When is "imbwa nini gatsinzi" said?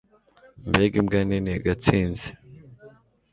1.01-2.27